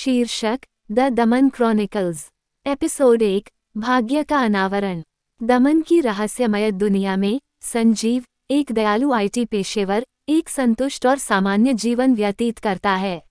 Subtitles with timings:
[0.00, 0.60] शीर्षक,
[0.92, 2.30] the Daman chronicles,
[2.66, 5.02] episode एक, भाग्य का अनावरण।
[5.42, 12.14] दमन की रहस्यमय दुनिया में, संजीव, एक दयालु आईटी पेशेवर, एक संतुष्ट और सामान्य जीवन
[12.14, 13.22] व्यतीत करता है।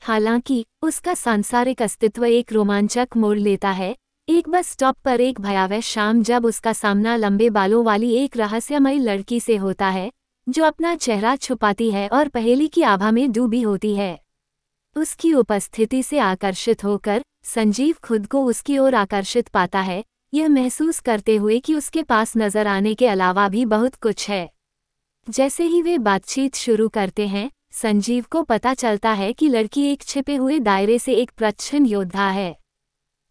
[0.00, 3.96] हालाँकि, उसका सांसारिक अस्तित्व एक रोमांचक मोड़ लेता है।
[4.28, 8.98] एक बस स्टॉप पर एक भयावह शाम जब उसका सामना लंबे बालों वाली एक रहस्यमयी
[8.98, 10.12] लड़की से होता है,
[10.48, 14.22] जो अपना चेहरा छुपाती है और पहेली की आभा में डूबी होती है।
[14.96, 21.00] उसकी उपस्थिति से आकर्षित होकर, संजीव खुद को उसकी ओर आकर्षित पाता है, यह महसूस
[21.00, 24.50] करते हुए कि उसके पास नज़र आने के अलावा भी बहुत कुछ है।
[25.30, 30.02] जैसे ही वे बातचीत शुरू करते हैं, संजीव को पता चलता है कि लड़की एक
[30.02, 32.56] छिपे हुए दायरे से एक प्रच्छन योद्धा है।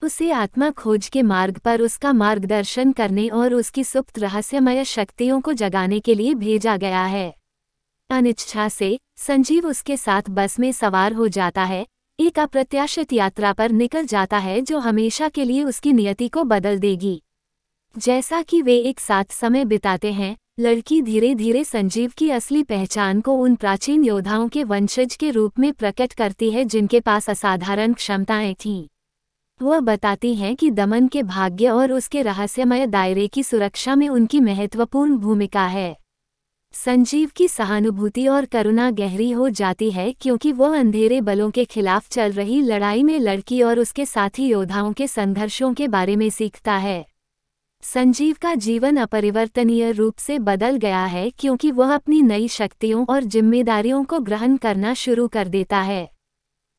[0.02, 5.54] उसे आत्मा खोज के मार्ग पर उसका मार्गदर्शन करने और उसकी सुप्त रहस्यमय शक्तियों को
[5.54, 7.41] जगाने के लिए भेजा गया है।
[8.12, 11.86] अनिच्छा से संजीव उसके साथ बस में सवार हो जाता है,
[12.20, 16.80] एक अप्रत्याशित यात्रा पर निकल जाता है जो हमेशा के लिए उसकी नियति को बदल
[16.80, 17.22] देगी।
[17.98, 23.22] जैसा कि वे एक साथ समय बिताते हैं, लड़की धीरे धीरे संजीव की असली पहचान
[23.22, 27.94] को उन प्राचीन योद्धाओं के वंशज के रूप में प्रकट करती है जिनके पास असाधारण
[27.94, 28.88] क्षमताएँ थीं।
[29.62, 34.40] वह बताती हैं कि दमन के भाग्य और उसके रहस्यमय दायरे की सुरक्षा में उनकी
[34.40, 35.98] महत्वपूर्ण भूमिका है।
[36.74, 42.08] संजीव की सहानुभूति और करुणा गहरी हो जाती है क्योंकि वह अंधेरे बलों के खिलाफ
[42.10, 46.78] चल रही लड़ाई में लड़की और उसके साथी योद्धाओं के संघर्षों के बारे में सीखता
[46.78, 47.06] है।
[47.84, 53.24] संजीव का जीवन अपरिवर्तनीय रूप से बदल गया है क्योंकि वह अपनी नई शक्तियों और
[53.24, 56.10] जिम्मेदारियों को ग्रहण करना शुरू कर देता है।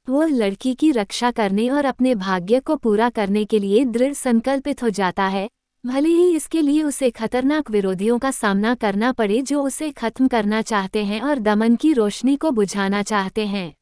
[0.08, 4.82] वह लड़की की रक्षा करने और अपने भाग्य को पूरा करने के लिए दृढ़ संकल्पित
[4.82, 5.48] हो जाता है।
[5.86, 10.62] भले ही इसके लिए उसे खतरनाक विरोधियों का सामना करना पड़े जो उसे खत्म करना
[10.62, 13.75] चाहते हैं और दमन की रोशनी को बुझाना चाहते हैं।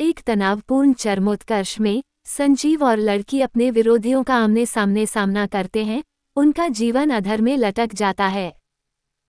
[0.00, 6.02] एक तनावपूर्ण चरमोत्कर्ष में, संजीव और लड़की अपने विरोधियों का आमने सामने सामना करते हैं,
[6.36, 8.56] उनका जीवन अधर में लटक जाता है।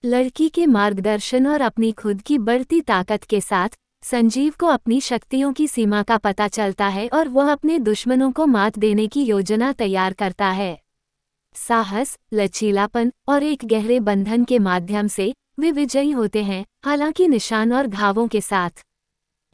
[0.04, 3.68] लड़की के मार्गदर्शन और अपनी खुद की बढ़ती ताकत के साथ,
[4.02, 8.46] संजीव को अपनी शक्तियों की सीमा का पता चलता है और वह अपने दुश्मनों को
[8.46, 10.83] मात देने की योजना तैयार करता है।
[11.54, 17.72] साहस, लचीलापन और एक गहरे बंधन के माध्यम से वे विजयी होते हैं, हालाँकि निशान
[17.72, 18.70] और घावों के साथ।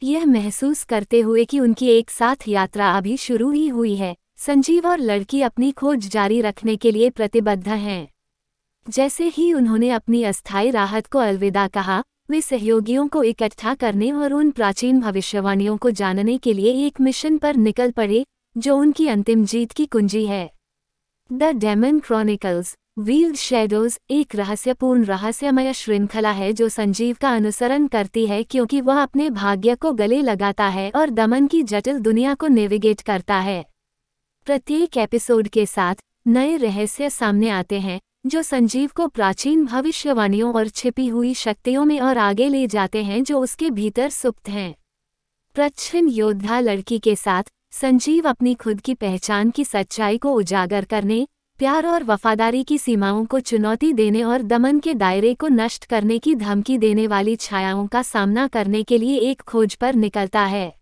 [0.03, 4.87] यह महसूस करते हुए कि उनकी एक साथ यात्रा अभी शुरू ही हुई है, संजीव
[4.87, 8.07] और लड़की अपनी खोज जारी रखने के लिए प्रतिबद्ध हैं।
[8.89, 14.33] जैसे ही उन्होंने अपनी अस्थायी राहत को अलविदा कहा, वे सहयोगियों को इकट्ठा करने और
[14.33, 18.25] उन प्राचीन भविष्यवाणियों को जानने के लिए एक मिशन पर निकल पड़े,
[18.57, 20.60] जो उनकी अंतिम जीत की कुंजी है।
[21.33, 28.25] The Demon Chronicles Wield Shadows एक रहस्यपूर्ण रहस्यमय श्रृंखला है जो संजीव का अनुसरण करती
[28.27, 32.47] है क्योंकि वह अपने भाग्य को गले लगाता है और दमन की जटिल दुनिया को
[32.47, 33.65] नेविगेट करता है।
[34.45, 35.95] प्रत्येक एपिसोड के साथ
[36.27, 41.99] नए रहस्य सामने आते हैं, जो संजीव को प्राचीन भविष्यवाणियों और छिपी हुई शक्तियों में
[41.99, 44.75] और आगे ले जाते हैं जो उसके भीतर सुप्त हैं।
[45.53, 51.27] प्रच्छिन्न योद्धा लड़की के साथ संजीव अपनी खुद की पहचान की सच्चाई को उजागर करने,
[51.59, 56.19] प्यार और वफादारी की सीमाओं को चुनौती देने और दमन के दायरे को नष्ट करने
[56.19, 60.80] की धमकी देने वाली छायाओं का सामना करने के लिए एक खोज पर निकलता है।